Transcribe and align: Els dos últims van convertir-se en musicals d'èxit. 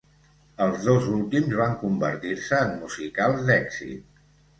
Els 0.67 0.85
dos 0.85 1.09
últims 1.17 1.53
van 1.59 1.75
convertir-se 1.81 2.61
en 2.69 2.73
musicals 2.79 3.45
d'èxit. 3.51 4.19